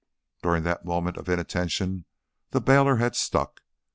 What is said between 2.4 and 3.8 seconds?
the bailer had stuck.